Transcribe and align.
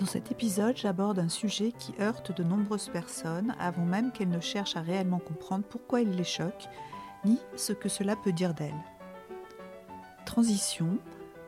Dans 0.00 0.06
cet 0.06 0.32
épisode, 0.32 0.78
j'aborde 0.78 1.18
un 1.18 1.28
sujet 1.28 1.72
qui 1.72 1.92
heurte 2.00 2.34
de 2.34 2.42
nombreuses 2.42 2.88
personnes 2.88 3.54
avant 3.58 3.84
même 3.84 4.12
qu'elles 4.12 4.30
ne 4.30 4.40
cherchent 4.40 4.76
à 4.76 4.80
réellement 4.80 5.18
comprendre 5.18 5.66
pourquoi 5.68 6.00
il 6.00 6.12
les 6.12 6.24
choque, 6.24 6.68
ni 7.26 7.38
ce 7.54 7.74
que 7.74 7.90
cela 7.90 8.16
peut 8.16 8.32
dire 8.32 8.54
d'elles. 8.54 8.82
Transition, 10.24 10.98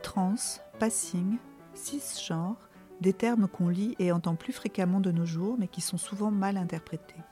trans, 0.02 0.34
passing, 0.78 1.38
cisgenre, 1.72 2.68
des 3.00 3.14
termes 3.14 3.48
qu'on 3.48 3.70
lit 3.70 3.96
et 3.98 4.12
entend 4.12 4.36
plus 4.36 4.52
fréquemment 4.52 5.00
de 5.00 5.12
nos 5.12 5.24
jours 5.24 5.56
mais 5.58 5.68
qui 5.68 5.80
sont 5.80 5.96
souvent 5.96 6.30
mal 6.30 6.58
interprétés. 6.58 7.22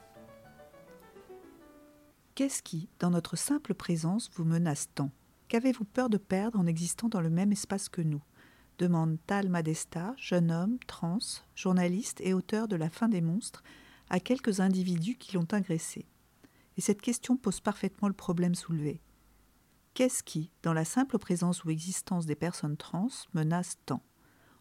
Qu'est-ce 2.34 2.62
qui, 2.62 2.88
dans 2.98 3.10
notre 3.10 3.36
simple 3.36 3.74
présence, 3.74 4.30
vous 4.32 4.44
menace 4.44 4.88
tant? 4.94 5.10
Qu'avez-vous 5.48 5.84
peur 5.84 6.08
de 6.08 6.16
perdre 6.16 6.58
en 6.58 6.66
existant 6.66 7.10
dans 7.10 7.20
le 7.20 7.28
même 7.28 7.52
espace 7.52 7.90
que 7.90 8.00
nous? 8.00 8.22
Demande 8.80 9.18
Tal 9.26 9.50
Madesta, 9.50 10.14
jeune 10.16 10.50
homme, 10.50 10.78
trans, 10.86 11.18
journaliste 11.54 12.18
et 12.22 12.32
auteur 12.32 12.66
de 12.66 12.76
La 12.76 12.88
fin 12.88 13.10
des 13.10 13.20
monstres, 13.20 13.62
à 14.08 14.20
quelques 14.20 14.60
individus 14.60 15.16
qui 15.16 15.34
l'ont 15.34 15.46
agressé. 15.52 16.06
Et 16.78 16.80
cette 16.80 17.02
question 17.02 17.36
pose 17.36 17.60
parfaitement 17.60 18.08
le 18.08 18.14
problème 18.14 18.54
soulevé. 18.54 19.02
Qu'est-ce 19.92 20.22
qui, 20.22 20.50
dans 20.62 20.72
la 20.72 20.86
simple 20.86 21.18
présence 21.18 21.62
ou 21.62 21.70
existence 21.70 22.24
des 22.24 22.34
personnes 22.34 22.78
trans, 22.78 23.08
menace 23.34 23.76
tant? 23.84 24.02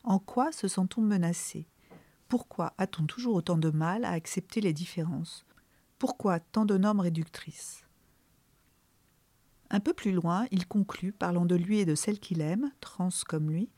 En 0.04 0.20
quoi 0.20 0.52
se 0.52 0.68
sent-on 0.68 1.02
menacé? 1.02 1.66
Pourquoi 2.28 2.74
a-t-on 2.78 3.06
toujours 3.06 3.36
autant 3.36 3.58
de 3.58 3.70
mal 3.70 4.04
à 4.04 4.12
accepter 4.12 4.60
les 4.60 4.74
différences? 4.74 5.46
Pourquoi 5.98 6.42
tant 6.42 6.66
de 6.66 6.78
normes 6.78 7.00
réductrices? 7.00 7.86
Un 9.70 9.80
peu 9.80 9.94
plus 9.94 10.12
loin, 10.12 10.46
il 10.52 10.68
conclut, 10.68 11.14
parlant 11.14 11.46
de 11.46 11.56
lui 11.56 11.80
et 11.80 11.86
de 11.86 11.96
celle 11.96 12.20
qu'il 12.20 12.42
aime, 12.42 12.72
trans 12.82 13.10
comme 13.26 13.50
lui, 13.50 13.70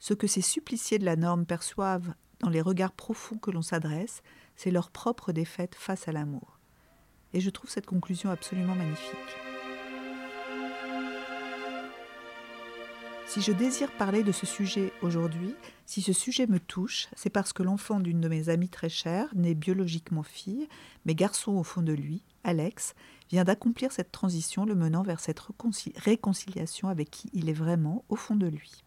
ce 0.00 0.14
que 0.14 0.26
ces 0.26 0.40
suppliciés 0.40 0.98
de 0.98 1.04
la 1.04 1.16
norme 1.16 1.46
perçoivent 1.46 2.14
dans 2.40 2.50
les 2.50 2.62
regards 2.62 2.92
profonds 2.92 3.38
que 3.38 3.50
l'on 3.50 3.62
s'adresse, 3.62 4.22
c'est 4.56 4.70
leur 4.70 4.90
propre 4.90 5.32
défaite 5.32 5.74
face 5.74 6.08
à 6.08 6.12
l'amour. 6.12 6.58
Et 7.32 7.40
je 7.40 7.50
trouve 7.50 7.70
cette 7.70 7.86
conclusion 7.86 8.30
absolument 8.30 8.74
magnifique. 8.74 9.18
Si 13.26 13.42
je 13.42 13.52
désire 13.52 13.92
parler 13.92 14.24
de 14.24 14.32
ce 14.32 14.44
sujet 14.44 14.92
aujourd'hui, 15.02 15.54
si 15.86 16.02
ce 16.02 16.12
sujet 16.12 16.48
me 16.48 16.58
touche, 16.58 17.06
c'est 17.14 17.30
parce 17.30 17.52
que 17.52 17.62
l'enfant 17.62 18.00
d'une 18.00 18.20
de 18.20 18.28
mes 18.28 18.48
amies 18.48 18.68
très 18.68 18.88
chères, 18.88 19.28
né 19.36 19.54
biologiquement 19.54 20.24
fille, 20.24 20.66
mais 21.04 21.14
garçon 21.14 21.52
au 21.52 21.62
fond 21.62 21.82
de 21.82 21.92
lui, 21.92 22.24
Alex, 22.42 22.96
vient 23.28 23.44
d'accomplir 23.44 23.92
cette 23.92 24.10
transition 24.10 24.64
le 24.64 24.74
menant 24.74 25.04
vers 25.04 25.20
cette 25.20 25.40
réconciliation 25.96 26.88
avec 26.88 27.10
qui 27.10 27.30
il 27.32 27.48
est 27.48 27.52
vraiment 27.52 28.04
au 28.08 28.16
fond 28.16 28.34
de 28.34 28.48
lui. 28.48 28.82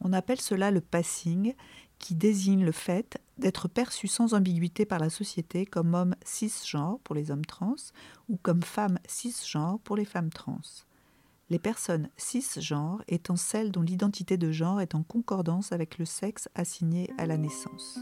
On 0.00 0.12
appelle 0.12 0.40
cela 0.40 0.70
le 0.70 0.80
passing, 0.80 1.54
qui 1.98 2.14
désigne 2.14 2.64
le 2.64 2.72
fait 2.72 3.20
d'être 3.38 3.68
perçu 3.68 4.08
sans 4.08 4.34
ambiguïté 4.34 4.86
par 4.86 4.98
la 4.98 5.10
société 5.10 5.66
comme 5.66 5.94
homme 5.94 6.14
cisgenre 6.24 6.98
pour 7.04 7.14
les 7.14 7.30
hommes 7.30 7.44
trans 7.44 7.74
ou 8.28 8.36
comme 8.36 8.62
femme 8.62 8.98
cisgenre 9.06 9.78
pour 9.80 9.96
les 9.96 10.04
femmes 10.04 10.30
trans. 10.30 10.60
Les 11.50 11.58
personnes 11.58 12.10
cisgenres 12.16 13.02
étant 13.08 13.36
celles 13.36 13.72
dont 13.72 13.82
l'identité 13.82 14.36
de 14.36 14.52
genre 14.52 14.80
est 14.80 14.94
en 14.94 15.02
concordance 15.02 15.72
avec 15.72 15.98
le 15.98 16.04
sexe 16.04 16.48
assigné 16.54 17.10
à 17.16 17.26
la 17.26 17.38
naissance. 17.38 17.98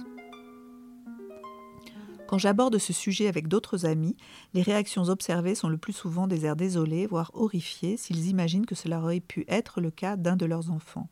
Quand 2.28 2.38
j'aborde 2.38 2.78
ce 2.78 2.92
sujet 2.92 3.28
avec 3.28 3.46
d'autres 3.46 3.86
amis, 3.86 4.16
les 4.52 4.62
réactions 4.62 5.04
observées 5.04 5.54
sont 5.54 5.68
le 5.68 5.78
plus 5.78 5.92
souvent 5.92 6.26
des 6.26 6.44
airs 6.44 6.56
désolés, 6.56 7.06
voire 7.06 7.30
horrifiés, 7.34 7.96
s'ils 7.96 8.26
imaginent 8.26 8.66
que 8.66 8.74
cela 8.74 9.00
aurait 9.00 9.20
pu 9.20 9.44
être 9.48 9.80
le 9.80 9.90
cas 9.90 10.16
d'un 10.16 10.36
de 10.36 10.46
leurs 10.46 10.70
enfants 10.70 11.08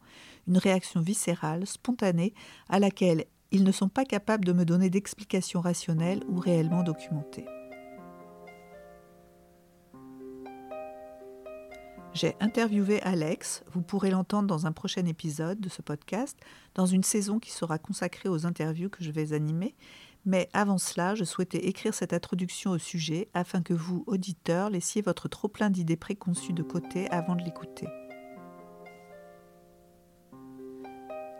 une 0.46 0.58
réaction 0.58 1.00
viscérale, 1.00 1.66
spontanée, 1.66 2.34
à 2.68 2.78
laquelle 2.78 3.24
ils 3.50 3.64
ne 3.64 3.72
sont 3.72 3.88
pas 3.88 4.04
capables 4.04 4.44
de 4.44 4.52
me 4.52 4.64
donner 4.64 4.90
d'explications 4.90 5.60
rationnelles 5.60 6.22
ou 6.28 6.38
réellement 6.38 6.82
documentées. 6.82 7.46
J'ai 12.12 12.36
interviewé 12.38 13.02
Alex, 13.02 13.64
vous 13.72 13.82
pourrez 13.82 14.10
l'entendre 14.10 14.46
dans 14.46 14.66
un 14.66 14.72
prochain 14.72 15.04
épisode 15.04 15.60
de 15.60 15.68
ce 15.68 15.82
podcast, 15.82 16.38
dans 16.76 16.86
une 16.86 17.02
saison 17.02 17.40
qui 17.40 17.50
sera 17.50 17.76
consacrée 17.76 18.28
aux 18.28 18.46
interviews 18.46 18.88
que 18.88 19.02
je 19.02 19.10
vais 19.10 19.32
animer, 19.32 19.74
mais 20.24 20.48
avant 20.52 20.78
cela, 20.78 21.14
je 21.14 21.24
souhaitais 21.24 21.66
écrire 21.66 21.94
cette 21.94 22.12
introduction 22.12 22.70
au 22.70 22.78
sujet 22.78 23.28
afin 23.34 23.62
que 23.62 23.74
vous, 23.74 24.04
auditeurs, 24.06 24.70
laissiez 24.70 25.02
votre 25.02 25.28
trop-plein 25.28 25.70
d'idées 25.70 25.96
préconçues 25.96 26.52
de 26.52 26.62
côté 26.62 27.10
avant 27.10 27.36
de 27.36 27.42
l'écouter. 27.42 27.86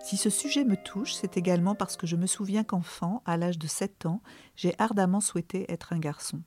Si 0.04 0.18
ce 0.18 0.28
sujet 0.28 0.64
me 0.64 0.76
touche, 0.76 1.14
c'est 1.14 1.38
également 1.38 1.74
parce 1.74 1.96
que 1.96 2.06
je 2.06 2.16
me 2.16 2.26
souviens 2.26 2.62
qu'enfant, 2.62 3.22
à 3.24 3.38
l'âge 3.38 3.58
de 3.58 3.66
7 3.66 4.04
ans, 4.04 4.20
j'ai 4.54 4.74
ardemment 4.78 5.22
souhaité 5.22 5.64
être 5.72 5.94
un 5.94 5.98
garçon. 5.98 6.42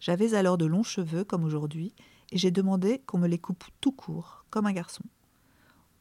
J'avais 0.00 0.34
alors 0.34 0.58
de 0.58 0.66
longs 0.66 0.82
cheveux 0.82 1.22
comme 1.22 1.44
aujourd'hui, 1.44 1.94
et 2.32 2.38
j'ai 2.38 2.50
demandé 2.50 2.98
qu'on 3.06 3.18
me 3.18 3.28
les 3.28 3.38
coupe 3.38 3.62
tout 3.80 3.92
court, 3.92 4.44
comme 4.50 4.66
un 4.66 4.72
garçon. 4.72 5.04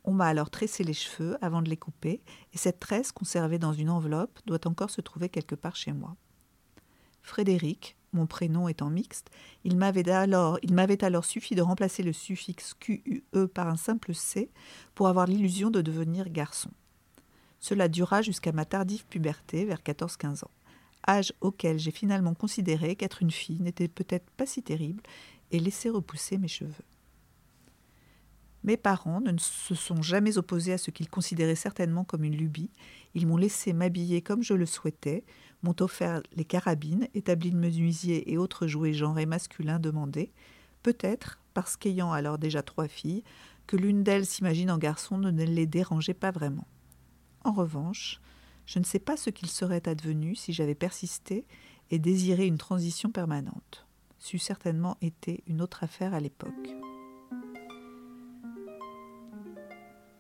On 0.08 0.14
m'a 0.14 0.28
alors 0.28 0.50
tressé 0.50 0.86
les 0.86 0.94
cheveux 0.94 1.38
avant 1.42 1.62
de 1.62 1.70
les 1.70 1.76
couper, 1.76 2.22
et 2.54 2.58
cette 2.58 2.80
tresse 2.80 3.12
conservée 3.12 3.60
dans 3.60 3.74
une 3.74 3.90
enveloppe 3.90 4.40
doit 4.46 4.66
encore 4.66 4.90
se 4.90 5.02
trouver 5.02 5.28
quelque 5.28 5.54
part 5.54 5.76
chez 5.76 5.92
moi. 5.92 6.16
Frédéric, 7.22 7.98
mon 8.14 8.26
prénom 8.26 8.70
étant 8.70 8.90
mixte, 8.90 9.30
il 9.66 9.76
m'avait 9.76 10.10
alors, 10.10 10.60
il 10.64 10.74
suffi 11.24 11.56
de 11.56 11.62
remplacer 11.62 12.04
le 12.04 12.14
suffixe 12.14 12.74
QUE 12.74 13.26
par 13.54 13.68
un 13.68 13.76
simple 13.76 14.14
C 14.14 14.50
pour 14.96 15.10
avoir 15.10 15.28
l'illusion 15.28 15.72
de 15.72 15.82
devenir 15.82 16.30
garçon. 16.30 16.72
Cela 17.60 17.90
dura 17.90 18.22
jusqu'à 18.22 18.54
ma 18.54 18.64
tardive 18.64 19.06
puberté, 19.08 19.66
vers 19.66 19.82
14-15 19.82 20.46
ans, 20.46 20.52
âge 21.06 21.34
auquel 21.42 21.80
j'ai 21.80 21.92
finalement 21.92 22.34
considéré 22.34 22.96
qu'être 22.96 23.22
une 23.22 23.32
fille 23.32 23.60
n'était 23.60 23.90
peut-être 23.90 24.30
pas 24.38 24.46
si 24.46 24.64
terrible 24.64 25.04
et 25.52 25.60
laissé 25.60 25.90
repousser 25.90 26.38
mes 26.38 26.48
cheveux. 26.48 26.86
Mes 28.64 28.78
parents 28.78 29.22
ne 29.22 29.38
se 29.38 29.76
sont 29.76 30.02
jamais 30.02 30.38
opposés 30.38 30.74
à 30.74 30.78
ce 30.78 30.92
qu'ils 30.92 31.10
considéraient 31.10 31.56
certainement 31.56 32.04
comme 32.04 32.24
une 32.24 32.36
lubie. 32.36 32.72
Ils 33.14 33.28
m'ont 33.28 33.38
laissé 33.38 33.72
m'habiller 33.72 34.22
comme 34.22 34.44
je 34.44 34.54
le 34.54 34.66
souhaitais, 34.66 35.24
m'ont 35.64 35.76
offert 35.80 36.22
les 36.36 36.46
carabines, 36.46 37.08
établis 37.14 37.52
de 37.52 37.58
menuisier 37.58 38.32
et 38.32 38.38
autres 38.38 38.68
jouets 38.68 38.94
genrés 38.94 39.26
masculins 39.26 39.80
demandés, 39.80 40.32
peut-être 40.84 41.40
parce 41.54 41.78
qu'ayant 41.78 42.12
alors 42.12 42.38
déjà 42.38 42.62
trois 42.62 42.88
filles, 42.88 43.24
que 43.68 43.78
l'une 43.78 44.04
d'elles 44.04 44.26
s'imagine 44.26 44.72
en 44.72 44.78
garçon 44.78 45.18
ne 45.18 45.32
les 45.32 45.66
dérangeait 45.66 46.14
pas 46.14 46.32
vraiment. 46.32 46.68
En 47.44 47.52
revanche, 47.52 48.22
je 48.66 48.80
ne 48.80 48.84
sais 48.84 49.00
pas 49.00 49.18
ce 49.18 49.30
qu'il 49.30 49.50
serait 49.50 49.88
advenu 49.88 50.36
si 50.36 50.54
j'avais 50.54 50.76
persisté 50.76 51.46
et 51.90 52.00
désiré 52.00 52.46
une 52.46 52.58
transition 52.58 53.12
permanente. 53.12 53.86
C'eût 54.20 54.40
certainement 54.40 54.98
été 55.02 55.44
une 55.48 55.62
autre 55.62 55.84
affaire 55.84 56.14
à 56.14 56.20
l'époque. 56.20 56.52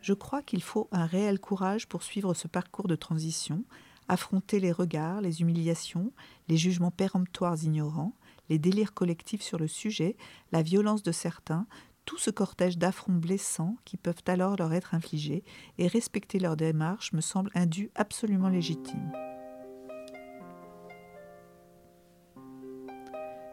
Je 0.07 0.13
crois 0.13 0.41
qu'il 0.41 0.63
faut 0.63 0.87
un 0.93 1.05
réel 1.05 1.37
courage 1.37 1.85
pour 1.85 2.01
suivre 2.01 2.33
ce 2.33 2.47
parcours 2.47 2.87
de 2.87 2.95
transition, 2.95 3.65
affronter 4.07 4.61
les 4.61 4.71
regards, 4.71 5.19
les 5.19 5.41
humiliations, 5.41 6.13
les 6.47 6.55
jugements 6.55 6.91
péremptoires 6.91 7.61
ignorants, 7.61 8.15
les 8.47 8.57
délires 8.57 8.93
collectifs 8.93 9.41
sur 9.41 9.59
le 9.59 9.67
sujet, 9.67 10.15
la 10.53 10.61
violence 10.61 11.03
de 11.03 11.11
certains, 11.11 11.67
tout 12.05 12.17
ce 12.17 12.29
cortège 12.29 12.77
d'affronts 12.77 13.11
blessants 13.11 13.75
qui 13.83 13.97
peuvent 13.97 14.23
alors 14.27 14.55
leur 14.55 14.71
être 14.71 14.93
infligés, 14.93 15.43
et 15.77 15.87
respecter 15.89 16.39
leur 16.39 16.55
démarche 16.55 17.11
me 17.11 17.19
semble 17.19 17.51
un 17.53 17.65
dû 17.65 17.91
absolument 17.93 18.47
légitime. 18.47 19.11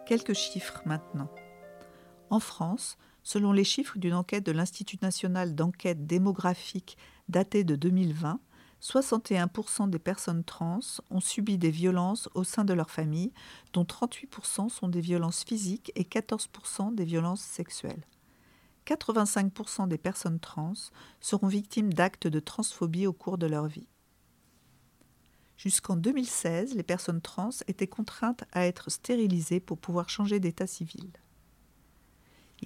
Quelques 0.06 0.34
chiffres 0.34 0.82
maintenant. 0.86 1.32
En 2.30 2.38
France, 2.38 2.96
selon 3.24 3.52
les 3.52 3.64
chiffres 3.64 3.98
d'une 3.98 4.14
enquête 4.14 4.46
de 4.46 4.52
l'Institut 4.52 4.98
national 5.02 5.54
d'enquête 5.54 6.06
démographique 6.06 6.96
datée 7.28 7.64
de 7.64 7.74
2020, 7.74 8.38
61% 8.80 9.88
des 9.88 9.98
personnes 9.98 10.44
trans 10.44 10.80
ont 11.10 11.20
subi 11.20 11.56
des 11.56 11.70
violences 11.70 12.28
au 12.34 12.44
sein 12.44 12.64
de 12.64 12.74
leur 12.74 12.90
famille, 12.90 13.32
dont 13.72 13.84
38% 13.84 14.68
sont 14.68 14.88
des 14.88 15.00
violences 15.00 15.42
physiques 15.42 15.90
et 15.94 16.04
14% 16.04 16.94
des 16.94 17.04
violences 17.04 17.40
sexuelles. 17.40 18.06
85% 18.86 19.88
des 19.88 19.96
personnes 19.96 20.38
trans 20.38 20.74
seront 21.20 21.46
victimes 21.46 21.94
d'actes 21.94 22.26
de 22.26 22.40
transphobie 22.40 23.06
au 23.06 23.14
cours 23.14 23.38
de 23.38 23.46
leur 23.46 23.66
vie. 23.66 23.88
Jusqu'en 25.56 25.96
2016, 25.96 26.74
les 26.74 26.82
personnes 26.82 27.22
trans 27.22 27.50
étaient 27.68 27.86
contraintes 27.86 28.44
à 28.52 28.66
être 28.66 28.90
stérilisées 28.90 29.60
pour 29.60 29.78
pouvoir 29.78 30.10
changer 30.10 30.40
d'état 30.40 30.66
civil. 30.66 31.10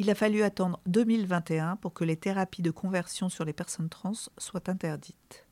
Il 0.01 0.11
a 0.11 0.15
fallu 0.15 0.43
attendre 0.43 0.81
2021 0.87 1.75
pour 1.75 1.93
que 1.93 2.05
les 2.05 2.17
thérapies 2.17 2.63
de 2.63 2.71
conversion 2.71 3.29
sur 3.29 3.45
les 3.45 3.53
personnes 3.53 3.89
trans 3.89 4.13
soient 4.39 4.71
interdites. 4.71 5.45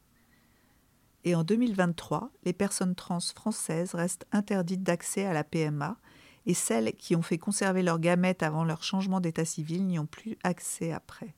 Et 1.25 1.35
en 1.35 1.43
2023, 1.43 2.31
les 2.45 2.53
personnes 2.53 2.95
trans 2.95 3.19
françaises 3.19 3.95
restent 3.95 4.25
interdites 4.31 4.85
d'accès 4.85 5.25
à 5.27 5.33
la 5.33 5.43
PMA, 5.43 5.99
et 6.47 6.55
celles 6.55 6.93
qui 6.93 7.17
ont 7.17 7.23
fait 7.23 7.39
conserver 7.39 7.83
leurs 7.83 7.99
gamètes 7.99 8.45
avant 8.45 8.63
leur 8.63 8.85
changement 8.85 9.19
d'état 9.19 9.45
civil 9.45 9.85
n'y 9.85 9.99
ont 9.99 10.07
plus 10.07 10.39
accès 10.45 10.93
après. 10.93 11.35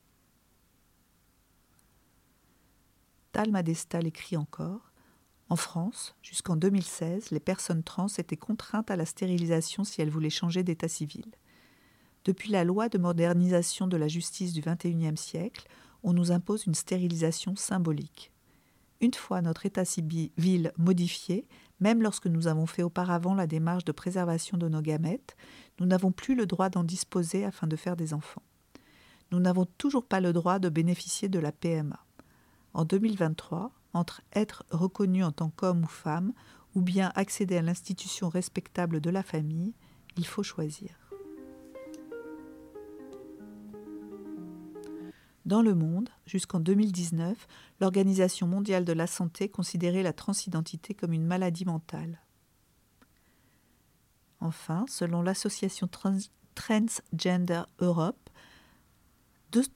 Postal 3.31 3.51
Madesta 3.51 4.01
l'écrit 4.01 4.37
encore, 4.37 4.91
en 5.49 5.55
France, 5.55 6.15
jusqu'en 6.21 6.57
2016, 6.57 7.31
les 7.31 7.39
personnes 7.39 7.83
trans 7.83 8.07
étaient 8.17 8.37
contraintes 8.37 8.91
à 8.91 8.95
la 8.95 9.05
stérilisation 9.05 9.83
si 9.83 10.01
elles 10.01 10.11
voulaient 10.11 10.29
changer 10.29 10.61
d'état 10.61 10.87
civil. 10.87 11.25
Depuis 12.25 12.51
la 12.51 12.63
loi 12.63 12.89
de 12.89 12.97
modernisation 12.97 13.87
de 13.87 13.97
la 13.97 14.07
justice 14.07 14.53
du 14.53 14.61
XXIe 14.61 15.17
siècle, 15.17 15.67
on 16.03 16.13
nous 16.13 16.31
impose 16.31 16.65
une 16.65 16.75
stérilisation 16.75 17.55
symbolique. 17.55 18.31
Une 19.01 19.13
fois 19.13 19.41
notre 19.41 19.65
état 19.65 19.85
civil 19.85 20.73
modifié, 20.77 21.47
même 21.79 22.01
lorsque 22.01 22.27
nous 22.27 22.47
avons 22.47 22.65
fait 22.65 22.83
auparavant 22.83 23.33
la 23.33 23.47
démarche 23.47 23.85
de 23.85 23.93
préservation 23.93 24.57
de 24.57 24.67
nos 24.67 24.81
gamètes, 24.81 25.37
nous 25.79 25.85
n'avons 25.85 26.11
plus 26.11 26.35
le 26.35 26.45
droit 26.45 26.69
d'en 26.69 26.83
disposer 26.83 27.45
afin 27.45 27.67
de 27.67 27.77
faire 27.77 27.95
des 27.95 28.13
enfants. 28.13 28.43
Nous 29.31 29.39
n'avons 29.39 29.65
toujours 29.77 30.05
pas 30.05 30.19
le 30.19 30.33
droit 30.33 30.59
de 30.59 30.69
bénéficier 30.69 31.29
de 31.29 31.39
la 31.39 31.53
PMA. 31.53 31.99
En 32.73 32.83
2023, 32.83 33.71
entre 33.93 34.21
être 34.33 34.65
reconnu 34.71 35.23
en 35.23 35.31
tant 35.31 35.49
qu'homme 35.49 35.83
ou 35.83 35.87
femme, 35.87 36.33
ou 36.75 36.81
bien 36.81 37.11
accéder 37.15 37.57
à 37.57 37.61
l'institution 37.61 38.29
respectable 38.29 38.99
de 38.99 39.09
la 39.09 39.23
famille, 39.23 39.73
il 40.17 40.25
faut 40.25 40.43
choisir. 40.43 40.98
Dans 45.49 45.63
le 45.63 45.73
monde, 45.73 46.11
jusqu'en 46.27 46.59
2019, 46.59 47.47
l'Organisation 47.79 48.45
mondiale 48.45 48.85
de 48.85 48.93
la 48.93 49.07
santé 49.07 49.49
considérait 49.49 50.03
la 50.03 50.13
transidentité 50.13 50.93
comme 50.93 51.11
une 51.11 51.25
maladie 51.25 51.65
mentale. 51.65 52.21
Enfin, 54.41 54.85
selon 54.87 55.23
l'association 55.23 55.89
Transgender 56.53 57.63
Europe, 57.79 58.29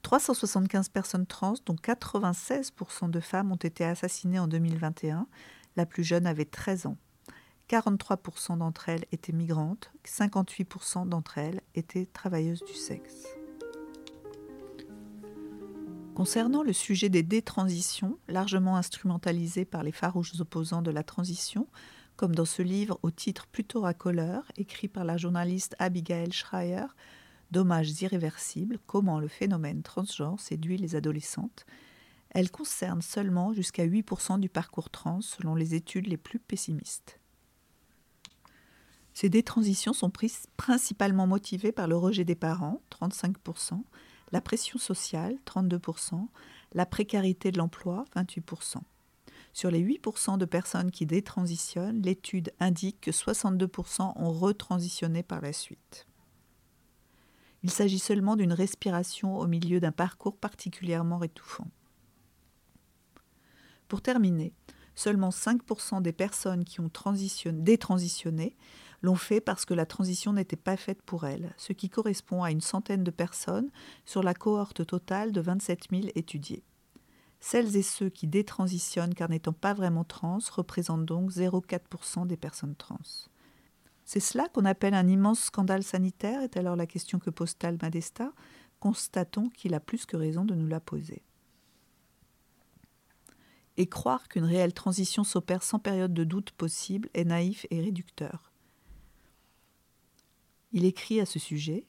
375 0.04 0.90
personnes 0.90 1.26
trans, 1.26 1.56
dont 1.66 1.74
96% 1.74 3.10
de 3.10 3.20
femmes, 3.20 3.52
ont 3.52 3.56
été 3.56 3.84
assassinées 3.84 4.38
en 4.38 4.48
2021. 4.48 5.26
La 5.76 5.88
plus 5.88 6.04
jeune 6.04 6.28
avait 6.28 6.46
13 6.46 6.86
ans. 6.86 6.98
43% 7.68 8.60
d'entre 8.60 8.90
elles 8.90 9.06
étaient 9.12 9.34
migrantes, 9.34 9.92
58% 10.06 11.10
d'entre 11.10 11.40
elles 11.40 11.62
étaient 11.74 12.06
travailleuses 12.06 12.64
du 12.64 12.76
sexe. 12.76 13.26
Concernant 16.16 16.62
le 16.62 16.74
sujet 16.74 17.10
des 17.10 17.24
détransitions, 17.24 18.20
largement 18.28 18.78
instrumentalisé 18.78 19.66
par 19.66 19.82
les 19.82 19.92
farouches 19.92 20.40
opposants 20.40 20.84
de 20.84 20.92
la 20.92 21.04
transition, 21.04 21.68
comme 22.16 22.36
dans 22.36 22.46
ce 22.46 22.62
livre 22.62 23.00
au 23.02 23.10
titre 23.10 23.48
plutôt 23.48 23.82
racoleur, 23.82 24.44
écrit 24.56 24.88
par 24.88 25.06
la 25.06 25.18
journaliste 25.18 25.76
Abigail 25.80 26.32
Schreier, 26.32 26.86
Dommages 27.50 28.02
irréversibles, 28.02 28.80
comment 28.86 29.20
le 29.20 29.28
phénomène 29.28 29.82
transgenre 29.82 30.40
séduit 30.40 30.78
les 30.78 30.96
adolescentes, 30.96 31.66
elle 32.30 32.52
concerne 32.52 33.02
seulement 33.02 33.54
jusqu'à 33.54 33.86
8% 33.86 34.40
du 34.40 34.50
parcours 34.50 34.90
trans 34.90 35.22
selon 35.22 35.56
les 35.56 35.76
études 35.76 36.08
les 36.08 36.18
plus 36.18 36.40
pessimistes. 36.40 37.20
Ces 39.14 39.30
détransitions 39.30 39.94
sont 39.94 40.12
principalement 40.58 41.28
motivées 41.28 41.72
par 41.72 41.88
le 41.88 41.96
rejet 41.96 42.26
des 42.26 42.36
parents, 42.36 42.82
35%, 42.92 43.84
la 44.34 44.42
pression 44.42 44.80
sociale, 44.80 45.38
32%, 45.46 46.28
la 46.74 46.88
précarité 46.88 47.52
de 47.52 47.60
l'emploi, 47.60 48.06
28%. 48.16 48.78
Sur 49.54 49.70
les 49.70 49.80
8% 49.80 50.40
de 50.40 50.46
personnes 50.46 50.90
qui 50.90 51.06
détransitionnent, 51.06 52.02
l'étude 52.02 52.52
indique 52.60 53.00
que 53.00 53.12
62% 53.12 54.14
ont 54.16 54.32
retransitionné 54.32 55.22
par 55.22 55.40
la 55.40 55.54
suite. 55.54 56.08
Il 57.62 57.70
s'agit 57.70 58.00
seulement 58.00 58.36
d'une 58.36 58.54
respiration 58.54 59.38
au 59.38 59.46
milieu 59.46 59.80
d'un 59.80 59.92
parcours 59.92 60.36
particulièrement 60.36 61.22
étouffant. 61.22 61.68
Pour 63.88 64.02
terminer, 64.02 64.52
seulement 64.96 65.30
5% 65.30 66.02
des 66.02 66.12
personnes 66.12 66.66
qui 66.66 66.80
ont 66.80 66.90
détransitionné 67.52 68.58
l'ont 69.04 69.16
fait 69.16 69.42
parce 69.42 69.66
que 69.66 69.74
la 69.74 69.86
transition 69.86 70.34
n'était 70.34 70.56
pas 70.56 70.78
faite 70.78 71.02
pour 71.04 71.26
elles, 71.26 71.54
ce 71.58 71.74
qui 71.74 71.90
correspond 71.90 72.42
à 72.42 72.52
une 72.52 72.62
centaine 72.62 73.04
de 73.04 73.12
personnes 73.12 73.70
sur 74.06 74.24
la 74.24 74.34
cohorte 74.34 74.86
totale 74.86 75.32
de 75.32 75.42
27 75.42 75.90
000 75.92 76.04
étudiés. 76.16 76.64
Celles 77.42 77.76
et 77.76 77.84
ceux 77.84 78.10
qui 78.10 78.26
détransitionnent 78.26 79.14
car 79.14 79.30
n'étant 79.30 79.52
pas 79.52 79.74
vraiment 79.74 80.06
trans 80.06 80.40
représentent 80.54 81.06
donc 81.06 81.30
0,4% 81.32 82.26
des 82.26 82.38
personnes 82.38 82.76
trans. 82.76 82.98
C'est 84.06 84.22
cela 84.22 84.48
qu'on 84.48 84.64
appelle 84.64 84.94
un 84.94 85.08
immense 85.08 85.42
scandale 85.42 85.84
sanitaire, 85.84 86.42
est 86.42 86.56
alors 86.56 86.78
la 86.78 86.88
question 86.88 87.20
que 87.20 87.30
pose 87.30 87.58
Tal 87.58 87.78
Madesta. 87.82 88.32
Constatons 88.80 89.50
qu'il 89.50 89.74
a 89.74 89.80
plus 89.82 90.06
que 90.06 90.18
raison 90.18 90.46
de 90.46 90.56
nous 90.56 90.68
la 90.68 90.80
poser. 90.80 91.24
Et 93.76 93.88
croire 93.88 94.28
qu'une 94.28 94.44
réelle 94.46 94.74
transition 94.74 95.24
s'opère 95.24 95.64
sans 95.64 95.80
période 95.80 96.14
de 96.14 96.24
doute 96.24 96.52
possible 96.52 97.10
est 97.14 97.24
naïf 97.26 97.66
et 97.72 97.82
réducteur. 97.82 98.53
Il 100.74 100.86
écrit 100.86 101.20
à 101.20 101.26
ce 101.28 101.38
sujet 101.38 101.86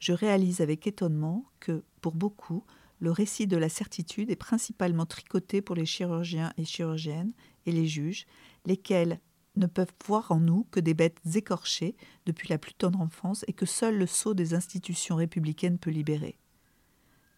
Je 0.00 0.12
réalise 0.12 0.60
avec 0.60 0.88
étonnement 0.88 1.44
que, 1.60 1.84
pour 2.00 2.14
beaucoup, 2.14 2.64
le 2.98 3.12
récit 3.12 3.46
de 3.46 3.56
la 3.56 3.68
certitude 3.68 4.30
est 4.30 4.36
principalement 4.36 5.06
tricoté 5.06 5.62
pour 5.62 5.76
les 5.76 5.86
chirurgiens 5.86 6.52
et 6.56 6.64
chirurgiennes 6.64 7.32
et 7.66 7.72
les 7.72 7.86
juges, 7.86 8.26
lesquels 8.66 9.20
ne 9.54 9.66
peuvent 9.66 9.92
voir 10.06 10.32
en 10.32 10.40
nous 10.40 10.66
que 10.72 10.80
des 10.80 10.94
bêtes 10.94 11.20
écorchées 11.34 11.94
depuis 12.26 12.48
la 12.48 12.58
plus 12.58 12.74
tendre 12.74 13.00
enfance 13.00 13.44
et 13.46 13.52
que 13.52 13.66
seul 13.66 13.96
le 13.96 14.06
sceau 14.06 14.34
des 14.34 14.54
institutions 14.54 15.14
républicaines 15.14 15.78
peut 15.78 15.90
libérer. 15.90 16.38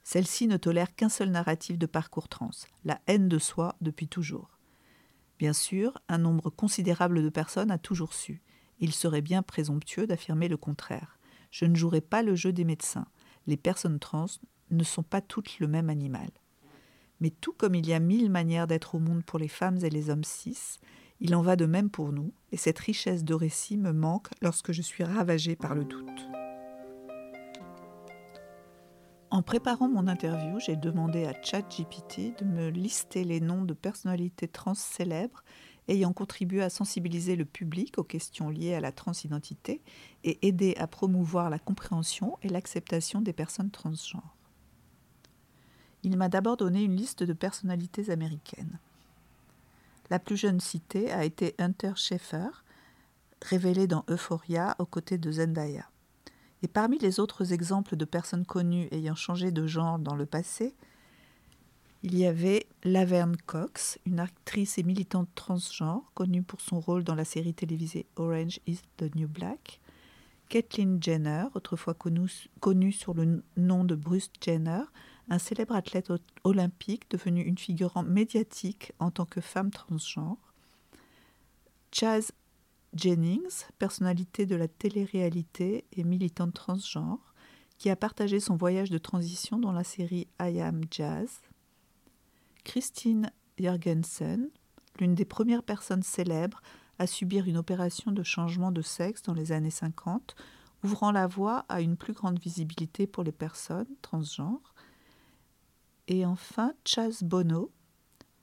Celle-ci 0.04 0.46
ne 0.46 0.56
tolère 0.56 0.94
qu'un 0.94 1.08
seul 1.10 1.30
narratif 1.30 1.78
de 1.78 1.86
parcours 1.86 2.28
trans, 2.28 2.50
la 2.84 3.00
haine 3.06 3.28
de 3.28 3.38
soi 3.38 3.76
depuis 3.82 4.08
toujours. 4.08 4.58
Bien 5.38 5.52
sûr, 5.52 5.98
un 6.08 6.18
nombre 6.18 6.48
considérable 6.48 7.22
de 7.22 7.28
personnes 7.28 7.70
a 7.70 7.78
toujours 7.78 8.14
su. 8.14 8.42
Il 8.80 8.92
serait 8.92 9.22
bien 9.22 9.42
présomptueux 9.42 10.06
d'affirmer 10.06 10.48
le 10.48 10.56
contraire. 10.56 11.18
Je 11.50 11.64
ne 11.64 11.74
jouerai 11.74 12.00
pas 12.00 12.22
le 12.22 12.34
jeu 12.34 12.52
des 12.52 12.64
médecins. 12.64 13.06
Les 13.46 13.56
personnes 13.56 13.98
trans 13.98 14.26
ne 14.70 14.84
sont 14.84 15.02
pas 15.02 15.20
toutes 15.20 15.58
le 15.58 15.68
même 15.68 15.90
animal. 15.90 16.30
Mais 17.20 17.30
tout 17.30 17.52
comme 17.52 17.74
il 17.74 17.86
y 17.86 17.92
a 17.92 18.00
mille 18.00 18.30
manières 18.30 18.66
d'être 18.66 18.94
au 18.94 18.98
monde 18.98 19.24
pour 19.24 19.38
les 19.38 19.48
femmes 19.48 19.78
et 19.82 19.90
les 19.90 20.10
hommes 20.10 20.24
cis, 20.24 20.78
il 21.20 21.34
en 21.34 21.42
va 21.42 21.56
de 21.56 21.66
même 21.66 21.90
pour 21.90 22.12
nous, 22.12 22.32
et 22.50 22.56
cette 22.56 22.78
richesse 22.78 23.24
de 23.24 23.34
récits 23.34 23.76
me 23.76 23.92
manque 23.92 24.28
lorsque 24.42 24.72
je 24.72 24.82
suis 24.82 25.04
ravagée 25.04 25.56
par 25.56 25.74
le 25.74 25.84
doute. 25.84 26.28
En 29.30 29.42
préparant 29.42 29.88
mon 29.88 30.06
interview, 30.06 30.60
j'ai 30.60 30.76
demandé 30.76 31.24
à 31.24 31.34
ChatGPT 31.42 32.38
de 32.38 32.44
me 32.44 32.68
lister 32.68 33.24
les 33.24 33.40
noms 33.40 33.64
de 33.64 33.74
personnalités 33.74 34.46
trans 34.46 34.74
célèbres 34.74 35.42
ayant 35.88 36.12
contribué 36.12 36.62
à 36.62 36.70
sensibiliser 36.70 37.36
le 37.36 37.44
public 37.44 37.98
aux 37.98 38.04
questions 38.04 38.48
liées 38.48 38.74
à 38.74 38.80
la 38.80 38.92
transidentité 38.92 39.80
et 40.22 40.46
aider 40.46 40.74
à 40.78 40.86
promouvoir 40.86 41.50
la 41.50 41.58
compréhension 41.58 42.38
et 42.42 42.48
l'acceptation 42.48 43.20
des 43.20 43.32
personnes 43.32 43.70
transgenres. 43.70 44.36
Il 46.02 46.16
m'a 46.16 46.28
d'abord 46.28 46.56
donné 46.56 46.82
une 46.82 46.96
liste 46.96 47.22
de 47.22 47.32
personnalités 47.32 48.10
américaines. 48.10 48.78
La 50.10 50.18
plus 50.18 50.36
jeune 50.36 50.60
citée 50.60 51.10
a 51.10 51.24
été 51.24 51.54
Hunter 51.58 51.92
Schaeffer, 51.96 52.48
révélé 53.42 53.86
dans 53.86 54.04
Euphoria 54.08 54.76
aux 54.78 54.86
côtés 54.86 55.18
de 55.18 55.32
Zendaya. 55.32 55.88
Et 56.62 56.68
parmi 56.68 56.98
les 56.98 57.20
autres 57.20 57.52
exemples 57.52 57.96
de 57.96 58.04
personnes 58.04 58.46
connues 58.46 58.88
ayant 58.90 59.14
changé 59.14 59.50
de 59.50 59.66
genre 59.66 59.98
dans 59.98 60.14
le 60.14 60.26
passé, 60.26 60.74
il 62.04 62.18
y 62.18 62.26
avait 62.26 62.66
Laverne 62.84 63.34
Cox, 63.46 63.98
une 64.04 64.20
actrice 64.20 64.76
et 64.76 64.82
militante 64.82 65.30
transgenre 65.34 66.12
connue 66.12 66.42
pour 66.42 66.60
son 66.60 66.78
rôle 66.78 67.02
dans 67.02 67.14
la 67.14 67.24
série 67.24 67.54
télévisée 67.54 68.04
Orange 68.16 68.60
is 68.66 68.80
the 68.98 69.14
New 69.16 69.26
Black, 69.26 69.80
Kathleen 70.50 71.02
Jenner, 71.02 71.46
autrefois 71.54 71.94
connue, 71.94 72.92
sous 72.92 73.14
le 73.14 73.42
nom 73.56 73.84
de 73.84 73.94
Bruce 73.94 74.30
Jenner, 74.38 74.82
un 75.30 75.38
célèbre 75.38 75.74
athlète 75.74 76.12
olympique 76.44 77.10
devenu 77.10 77.40
une 77.40 77.56
figure 77.56 78.02
médiatique 78.02 78.92
en 78.98 79.10
tant 79.10 79.24
que 79.24 79.40
femme 79.40 79.70
transgenre, 79.70 80.36
Chaz 81.90 82.32
Jennings, 82.94 83.64
personnalité 83.78 84.44
de 84.44 84.56
la 84.56 84.68
télé-réalité 84.68 85.86
et 85.92 86.04
militante 86.04 86.52
transgenre, 86.52 87.32
qui 87.78 87.88
a 87.88 87.96
partagé 87.96 88.40
son 88.40 88.56
voyage 88.56 88.90
de 88.90 88.98
transition 88.98 89.58
dans 89.58 89.72
la 89.72 89.84
série 89.84 90.28
I 90.38 90.60
Am 90.60 90.82
Jazz, 90.90 91.40
Christine 92.64 93.30
Jorgensen, 93.58 94.50
l'une 94.98 95.14
des 95.14 95.24
premières 95.24 95.62
personnes 95.62 96.02
célèbres 96.02 96.60
à 96.98 97.06
subir 97.06 97.46
une 97.46 97.56
opération 97.56 98.12
de 98.12 98.22
changement 98.22 98.72
de 98.72 98.82
sexe 98.82 99.22
dans 99.22 99.34
les 99.34 99.52
années 99.52 99.70
50, 99.70 100.34
ouvrant 100.82 101.12
la 101.12 101.26
voie 101.26 101.64
à 101.68 101.80
une 101.80 101.96
plus 101.96 102.12
grande 102.12 102.38
visibilité 102.38 103.06
pour 103.06 103.22
les 103.22 103.32
personnes 103.32 103.88
transgenres. 104.02 104.74
Et 106.08 106.26
enfin, 106.26 106.74
Chas 106.84 107.22
Bono, 107.22 107.72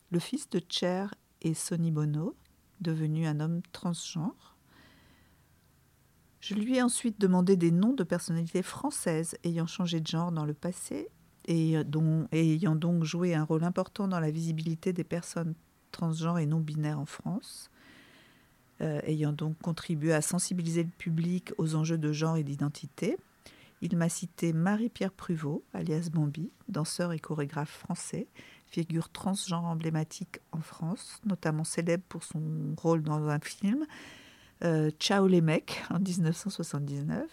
le 0.09 0.19
fils 0.19 0.49
de 0.49 0.61
Cher 0.67 1.13
et 1.41 1.53
Sonny 1.53 1.91
Bono, 1.91 2.35
devenu 2.81 3.27
un 3.27 3.39
homme 3.39 3.61
transgenre. 3.71 4.57
Je 6.39 6.55
lui 6.55 6.77
ai 6.77 6.81
ensuite 6.81 7.21
demandé 7.21 7.55
des 7.55 7.71
noms 7.71 7.93
de 7.93 8.03
personnalités 8.03 8.63
françaises 8.63 9.37
ayant 9.43 9.67
changé 9.67 9.99
de 9.99 10.07
genre 10.07 10.31
dans 10.31 10.45
le 10.45 10.55
passé 10.55 11.09
et, 11.45 11.75
ayant 12.31 12.75
donc 12.75 13.03
joué 13.03 13.33
un 13.33 13.43
rôle 13.43 13.63
important 13.63 14.07
dans 14.07 14.19
la 14.19 14.31
visibilité 14.31 14.93
des 14.93 15.03
personnes 15.03 15.53
transgenres 15.91 16.39
et 16.39 16.45
non 16.45 16.59
binaires 16.59 16.99
en 16.99 17.05
France, 17.05 17.69
euh, 18.81 19.01
ayant 19.03 19.33
donc 19.33 19.57
contribué 19.59 20.13
à 20.13 20.21
sensibiliser 20.21 20.83
le 20.83 20.89
public 20.89 21.51
aux 21.57 21.75
enjeux 21.75 21.97
de 21.97 22.11
genre 22.11 22.37
et 22.37 22.43
d'identité. 22.43 23.17
Il 23.81 23.97
m'a 23.97 24.09
cité 24.09 24.53
Marie-Pierre 24.53 25.11
Pruvot, 25.11 25.63
alias 25.73 26.09
Bambi, 26.13 26.51
danseur 26.69 27.13
et 27.13 27.19
chorégraphe 27.19 27.71
français, 27.71 28.27
figure 28.67 29.09
transgenre 29.09 29.65
emblématique 29.65 30.39
en 30.51 30.61
France, 30.61 31.19
notamment 31.25 31.63
célèbre 31.63 32.03
pour 32.07 32.23
son 32.23 32.41
rôle 32.77 33.01
dans 33.01 33.27
un 33.27 33.39
film, 33.39 33.85
euh, 34.63 34.91
Ciao 34.99 35.27
les 35.27 35.41
mecs, 35.41 35.81
en 35.89 35.99
1979. 35.99 37.27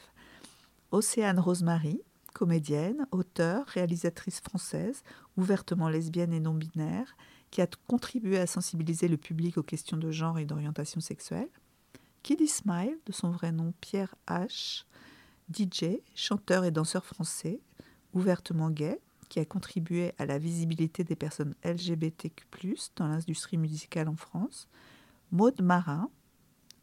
Océane 0.91 1.39
Rosemary, 1.39 2.01
comédienne, 2.33 3.07
auteure, 3.11 3.67
réalisatrice 3.67 4.41
française, 4.41 5.03
ouvertement 5.37 5.89
lesbienne 5.89 6.33
et 6.33 6.41
non 6.41 6.55
binaire, 6.55 7.17
qui 7.51 7.63
a 7.63 7.69
contribué 7.87 8.39
à 8.39 8.47
sensibiliser 8.47 9.09
le 9.09 9.17
public 9.17 9.59
aux 9.59 9.63
questions 9.63 9.97
de 9.97 10.11
genre 10.11 10.39
et 10.39 10.45
d'orientation 10.45 11.01
sexuelle. 11.01 11.49
Kiddy 12.23 12.49
Smile, 12.49 12.99
de 13.07 13.13
son 13.13 13.31
vrai 13.31 13.53
nom 13.53 13.73
Pierre 13.81 14.15
H., 14.27 14.85
DJ, 15.53 16.01
chanteur 16.15 16.65
et 16.65 16.71
danseur 16.71 17.07
français, 17.07 17.61
ouvertement 18.13 18.71
gay, 18.71 19.01
qui 19.29 19.41
a 19.41 19.45
contribué 19.45 20.13
à 20.19 20.27
la 20.27 20.39
visibilité 20.39 21.05
des 21.05 21.17
personnes 21.17 21.55
LGBTQ, 21.65 22.77
dans 22.97 23.07
l'industrie 23.07 23.59
musicale 23.59 24.09
en 24.09 24.17
France. 24.17 24.69
Maude 25.31 25.61
Marin, 25.61 26.11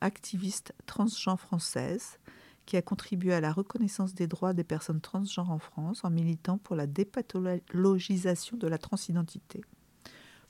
activiste 0.02 0.74
transgenre 0.86 1.40
française, 1.40 2.20
qui 2.66 2.78
a 2.78 2.82
contribué 2.82 3.34
à 3.34 3.42
la 3.42 3.54
reconnaissance 3.54 4.14
des 4.14 4.28
droits 4.28 4.54
des 4.54 4.64
personnes 4.64 5.02
transgenres 5.02 5.52
en 5.52 5.60
France 5.60 6.04
en 6.04 6.10
militant 6.10 6.58
pour 6.58 6.76
la 6.76 6.88
dépathologisation 6.88 8.58
de 8.58 8.68
la 8.68 8.78
transidentité. 8.78 9.62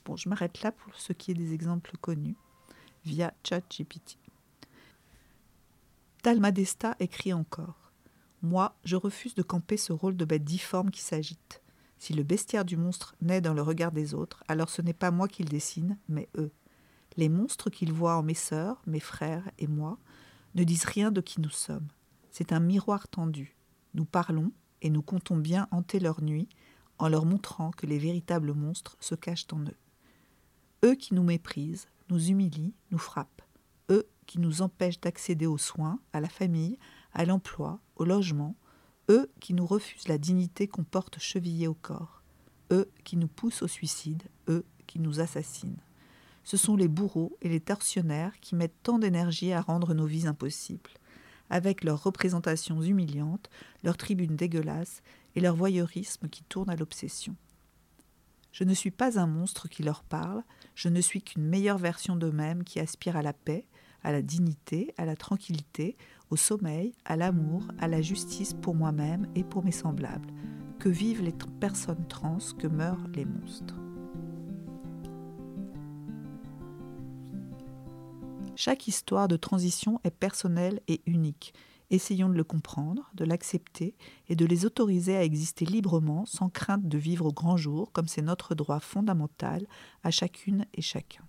Bon, 0.04 0.16
je 0.16 0.28
m'arrête 0.28 0.62
là 0.62 0.72
pour 0.72 0.94
ce 0.94 1.12
qui 1.12 1.30
est 1.30 1.34
des 1.34 1.52
exemples 1.52 1.96
connus 2.00 2.36
via 3.04 3.34
ChatGPT. 3.44 4.18
Talmadesta 6.22 6.96
écrit 7.00 7.32
encore 7.32 7.92
Moi, 8.42 8.76
je 8.84 8.96
refuse 8.96 9.34
de 9.34 9.42
camper 9.42 9.76
ce 9.76 9.92
rôle 9.92 10.16
de 10.16 10.24
bête 10.24 10.44
difforme 10.44 10.90
qui 10.90 11.02
s'agite. 11.02 11.62
Si 11.98 12.12
le 12.12 12.22
bestiaire 12.22 12.64
du 12.64 12.76
monstre 12.76 13.14
naît 13.20 13.40
dans 13.40 13.54
le 13.54 13.62
regard 13.62 13.92
des 13.92 14.14
autres, 14.14 14.44
alors 14.48 14.68
ce 14.68 14.82
n'est 14.82 14.92
pas 14.92 15.10
moi 15.10 15.28
qui 15.28 15.42
le 15.42 15.48
dessine, 15.48 15.98
mais 16.08 16.28
eux. 16.36 16.52
Les 17.16 17.28
monstres 17.28 17.70
qu'ils 17.70 17.92
voient 17.92 18.16
en 18.16 18.22
mes 18.22 18.34
sœurs, 18.34 18.82
mes 18.86 19.00
frères 19.00 19.50
et 19.58 19.66
moi 19.66 19.98
ne 20.54 20.64
disent 20.64 20.84
rien 20.84 21.10
de 21.10 21.20
qui 21.20 21.40
nous 21.40 21.50
sommes. 21.50 21.88
C'est 22.38 22.52
un 22.52 22.60
miroir 22.60 23.08
tendu. 23.08 23.56
Nous 23.94 24.04
parlons 24.04 24.52
et 24.82 24.90
nous 24.90 25.00
comptons 25.00 25.38
bien 25.38 25.68
hanter 25.70 25.98
leur 25.98 26.20
nuit 26.20 26.50
en 26.98 27.08
leur 27.08 27.24
montrant 27.24 27.70
que 27.70 27.86
les 27.86 27.96
véritables 27.96 28.52
monstres 28.52 28.98
se 29.00 29.14
cachent 29.14 29.46
en 29.52 29.60
eux. 29.60 29.78
Eux 30.84 30.96
qui 30.96 31.14
nous 31.14 31.22
méprisent, 31.22 31.88
nous 32.10 32.28
humilient, 32.28 32.74
nous 32.90 32.98
frappent. 32.98 33.40
Eux 33.88 34.06
qui 34.26 34.38
nous 34.38 34.60
empêchent 34.60 35.00
d'accéder 35.00 35.46
aux 35.46 35.56
soins, 35.56 35.98
à 36.12 36.20
la 36.20 36.28
famille, 36.28 36.78
à 37.14 37.24
l'emploi, 37.24 37.80
au 37.96 38.04
logement. 38.04 38.54
Eux 39.08 39.30
qui 39.40 39.54
nous 39.54 39.64
refusent 39.64 40.08
la 40.08 40.18
dignité 40.18 40.68
qu'on 40.68 40.84
porte 40.84 41.18
chevillée 41.18 41.68
au 41.68 41.74
corps. 41.74 42.22
Eux 42.70 42.90
qui 43.02 43.16
nous 43.16 43.28
poussent 43.28 43.62
au 43.62 43.68
suicide. 43.68 44.24
Eux 44.50 44.66
qui 44.86 44.98
nous 44.98 45.20
assassinent. 45.20 45.80
Ce 46.44 46.58
sont 46.58 46.76
les 46.76 46.88
bourreaux 46.88 47.38
et 47.40 47.48
les 47.48 47.60
tortionnaires 47.60 48.38
qui 48.40 48.56
mettent 48.56 48.82
tant 48.82 48.98
d'énergie 48.98 49.54
à 49.54 49.62
rendre 49.62 49.94
nos 49.94 50.04
vies 50.04 50.26
impossibles, 50.26 50.90
avec 51.50 51.84
leurs 51.84 52.02
représentations 52.02 52.82
humiliantes, 52.82 53.50
leurs 53.84 53.96
tribunes 53.96 54.36
dégueulasses 54.36 55.02
et 55.34 55.40
leur 55.40 55.56
voyeurisme 55.56 56.28
qui 56.28 56.42
tourne 56.44 56.70
à 56.70 56.76
l'obsession. 56.76 57.36
Je 58.52 58.64
ne 58.64 58.74
suis 58.74 58.90
pas 58.90 59.18
un 59.18 59.26
monstre 59.26 59.68
qui 59.68 59.82
leur 59.82 60.02
parle, 60.02 60.42
je 60.74 60.88
ne 60.88 61.00
suis 61.00 61.22
qu'une 61.22 61.44
meilleure 61.44 61.78
version 61.78 62.16
d'eux-mêmes 62.16 62.64
qui 62.64 62.80
aspire 62.80 63.16
à 63.16 63.22
la 63.22 63.34
paix, 63.34 63.66
à 64.02 64.12
la 64.12 64.22
dignité, 64.22 64.94
à 64.96 65.04
la 65.04 65.16
tranquillité, 65.16 65.96
au 66.30 66.36
sommeil, 66.36 66.94
à 67.04 67.16
l'amour, 67.16 67.68
à 67.78 67.86
la 67.86 68.00
justice 68.00 68.54
pour 68.54 68.74
moi-même 68.74 69.26
et 69.34 69.44
pour 69.44 69.64
mes 69.64 69.72
semblables. 69.72 70.32
Que 70.78 70.88
vivent 70.88 71.22
les 71.22 71.34
personnes 71.60 72.06
trans, 72.08 72.38
que 72.58 72.66
meurent 72.66 73.08
les 73.14 73.24
monstres. 73.24 73.76
Chaque 78.58 78.88
histoire 78.88 79.28
de 79.28 79.36
transition 79.36 80.00
est 80.02 80.10
personnelle 80.10 80.80
et 80.88 81.02
unique. 81.04 81.52
Essayons 81.90 82.30
de 82.30 82.34
le 82.34 82.42
comprendre, 82.42 83.10
de 83.12 83.26
l'accepter 83.26 83.94
et 84.30 84.34
de 84.34 84.46
les 84.46 84.64
autoriser 84.64 85.14
à 85.14 85.22
exister 85.22 85.66
librement 85.66 86.24
sans 86.24 86.48
crainte 86.48 86.88
de 86.88 86.96
vivre 86.96 87.26
au 87.26 87.32
grand 87.32 87.58
jour 87.58 87.92
comme 87.92 88.08
c'est 88.08 88.22
notre 88.22 88.54
droit 88.54 88.80
fondamental 88.80 89.66
à 90.02 90.10
chacune 90.10 90.64
et 90.72 90.80
chacun. 90.80 91.22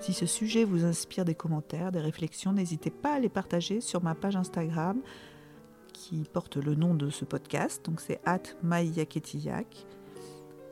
Si 0.00 0.12
ce 0.12 0.26
sujet 0.26 0.64
vous 0.64 0.84
inspire 0.84 1.24
des 1.24 1.34
commentaires, 1.34 1.92
des 1.92 2.00
réflexions, 2.00 2.52
n'hésitez 2.52 2.90
pas 2.90 3.14
à 3.14 3.20
les 3.20 3.30
partager 3.30 3.80
sur 3.80 4.02
ma 4.02 4.14
page 4.14 4.36
Instagram 4.36 5.00
qui 5.94 6.24
porte 6.30 6.58
le 6.58 6.74
nom 6.74 6.94
de 6.94 7.08
ce 7.08 7.24
podcast, 7.24 7.86
donc 7.86 8.02
c'est 8.02 8.20
at 8.26 8.42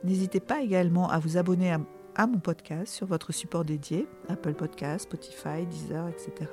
N'hésitez 0.03 0.39
pas 0.39 0.61
également 0.61 1.09
à 1.09 1.19
vous 1.19 1.37
abonner 1.37 1.75
à 2.15 2.27
mon 2.27 2.39
podcast 2.39 2.93
sur 2.93 3.07
votre 3.07 3.31
support 3.31 3.65
dédié, 3.65 4.07
Apple 4.29 4.53
Podcast, 4.53 5.05
Spotify, 5.05 5.65
Deezer, 5.65 6.07
etc., 6.09 6.51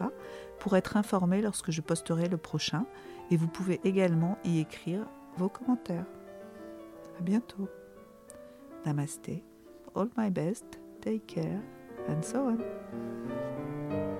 pour 0.58 0.76
être 0.76 0.96
informé 0.96 1.42
lorsque 1.42 1.70
je 1.70 1.80
posterai 1.80 2.28
le 2.28 2.36
prochain. 2.36 2.86
Et 3.30 3.36
vous 3.36 3.48
pouvez 3.48 3.80
également 3.84 4.38
y 4.44 4.60
écrire 4.60 5.06
vos 5.36 5.48
commentaires. 5.48 6.06
À 7.18 7.22
bientôt. 7.22 7.68
Namaste. 8.84 9.30
All 9.94 10.08
my 10.16 10.30
best. 10.30 10.64
Take 11.00 11.26
care. 11.26 11.60
And 12.08 12.22
so 12.22 12.38
on. 12.38 14.11